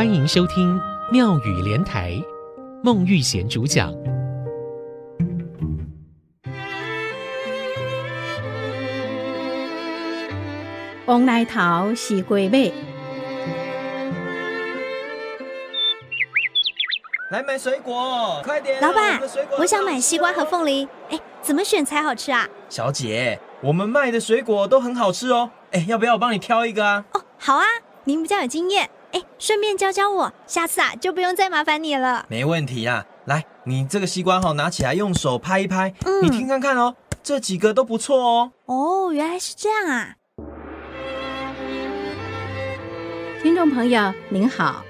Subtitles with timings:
[0.00, 0.80] 欢迎收听
[1.12, 2.14] 妙语连台，
[2.82, 3.92] 孟玉贤主讲。
[11.04, 12.72] 凤梨头，西瓜尾。
[17.30, 18.80] 来买水果，快点！
[18.80, 19.20] 老板，
[19.58, 20.88] 我想买西瓜和凤梨。
[21.10, 22.48] 哎，怎么选才好吃啊？
[22.70, 25.50] 小姐，我们卖的水果都很好吃哦。
[25.72, 27.04] 哎，要不要我帮你挑一个啊？
[27.12, 27.66] 哦，好啊，
[28.04, 28.88] 您比较有经验。
[29.12, 32.26] 哎，顺便教教我，下次啊就不用再麻烦你了。
[32.28, 38.52] 没问题啊，来，你这个西瓜好，拿起来用手拍一拍，嗯，你听看看哦，这几个都不错哦。
[38.66, 40.14] 哦，原来是这样啊。
[43.42, 44.84] 听众朋友您好。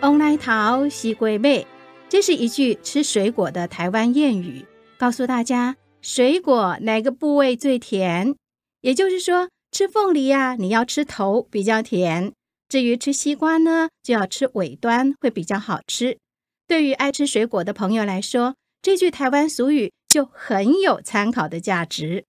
[0.00, 1.66] 凤梨头，西瓜妹，
[2.08, 4.64] 这是一句吃水果的台湾谚语，
[4.96, 8.34] 告诉大家水果哪个部位最甜。
[8.80, 12.30] 也就是说，吃凤梨呀、啊，你要吃头比较甜；
[12.70, 16.18] 至于吃西瓜呢，就要吃尾端会比较好吃。
[16.68, 22.24] 对于爱吃水果的朋友来说，这句台湾俗语就很有参考的价值。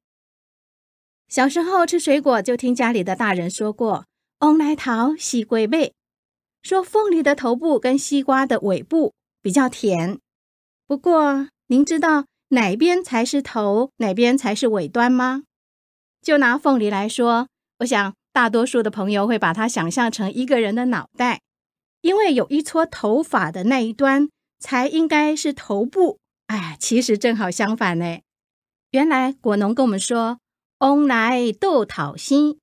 [1.28, 4.06] 小时候吃水果，就听家里的大人说过
[4.42, 5.94] “翁来桃，西瓜尾”。
[6.64, 10.20] 说凤梨的头部跟西瓜的尾部比较甜，
[10.88, 15.44] 不过您知道哪边才是头，哪边才是尾端吗？
[16.20, 17.48] 就拿凤梨来说，
[17.80, 21.42] 我想大多数的朋友会把它想象成一个人的脑袋，
[22.02, 24.30] 因为有一撮头发的那一端
[24.60, 26.20] 才应该是头部。
[26.48, 28.20] 哎，其实正好相反呢。
[28.92, 30.40] 原来果农跟我们说，
[30.80, 32.60] 翁来豆讨心，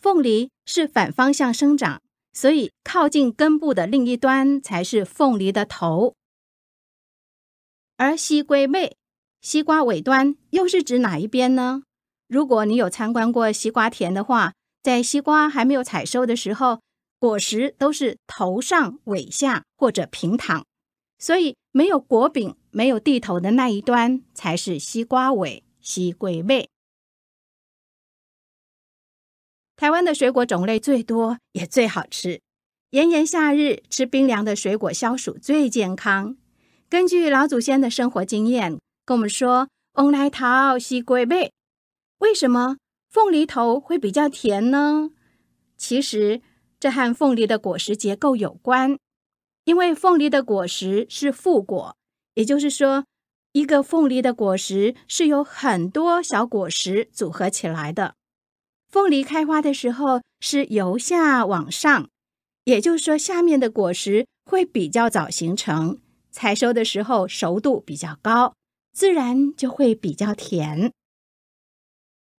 [0.00, 2.00] 凤梨是反方向生长。
[2.30, 6.14] 所以，靠近根部的另一端才是凤梨的头，
[7.96, 8.96] 而西瓜尾，
[9.40, 11.82] 西瓜尾端又是指哪一边呢？
[12.28, 14.52] 如果你有参观过西瓜田的话，
[14.88, 16.80] 在西瓜还没有采收的时候，
[17.20, 20.64] 果实都是头上、尾下或者平躺，
[21.18, 26.70] 所以没有果柄、没有蒂头的那一端才是西瓜尾、西瓜尾。
[29.76, 32.40] 台湾的水果种类最多，也最好吃。
[32.92, 36.38] 炎炎夏日吃冰凉的水果消暑最健康。
[36.88, 41.52] 根据老祖先的生活经验，跟我们说，凤梨头，西瓜尾。
[42.20, 45.10] 为什么凤梨头会比较甜呢？
[45.78, 46.42] 其实
[46.78, 48.98] 这和凤梨的果实结构有关。
[49.64, 51.96] 因为凤梨的果实是复果，
[52.34, 53.04] 也就是说，
[53.52, 58.14] 一个凤梨的果实是由很多小果实组合起来的。
[58.88, 62.08] 凤梨开花的时候是由下往上，
[62.64, 65.98] 也就是说，下面的果实会比较早形成，
[66.30, 68.54] 采收的时候熟度比较高，
[68.92, 70.92] 自然就会比较甜。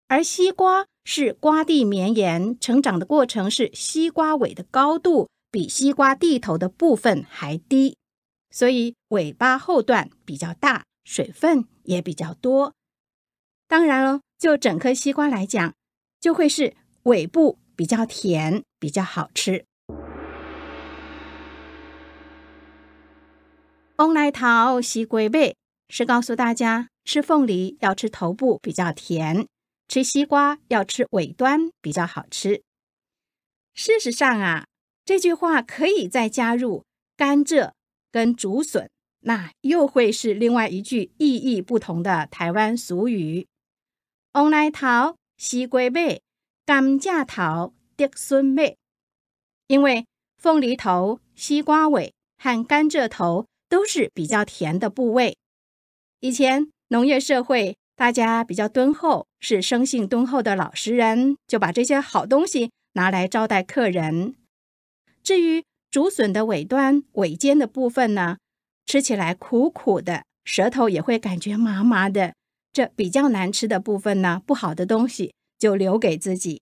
[0.10, 7.96] 而西瓜是瓜蒂绵延，成长的过程是西瓜尾的高度比西瓜蒂头的部分还低，
[8.50, 12.74] 所以尾巴后段比较大，水分也比较多。
[13.68, 15.76] 当然了，就整颗西瓜来讲，
[16.20, 19.64] 就会是尾部比较甜，比较好吃。
[23.96, 25.56] 凤梨头，西瓜尾
[25.88, 29.46] 是告诉大家，吃凤梨要吃头部比较甜，
[29.90, 32.64] 吃西瓜要吃尾端比较好吃。
[33.74, 34.66] 事实上啊，
[35.04, 36.86] 这句话可以再加入
[37.18, 37.74] 甘蔗
[38.10, 38.90] 跟竹笋，
[39.20, 43.46] 那又会是另外一句意义不同的台湾俗语。
[44.32, 45.16] 凤梨头。
[45.40, 46.22] 西瓜妹、
[46.66, 48.76] 甘蔗桃、竹笋妹，
[49.68, 50.06] 因为
[50.36, 55.38] 凤梨头、西瓜尾和甘蔗头都是比较甜的部位。
[56.20, 64.36] 以前农业社会，大家比较敦厚，是生性敦厚的老实人，就把这些好东西拿来招待客人。
[65.22, 68.38] 至于竹笋的尾端、尾尖的部分呢，
[68.86, 72.34] 吃起来苦苦的，舌头也会感觉麻麻的。
[72.72, 76.62] 这比较难吃的部分呢，不好的东西就留给自己。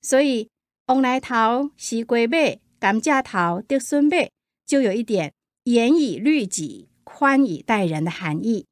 [0.00, 0.48] 所以，
[0.86, 4.30] 凤梨头、西瓜尾、甘蔗头、竹笋背，
[4.64, 5.32] 就有一点
[5.64, 8.67] 严以律己、宽以待人的含义。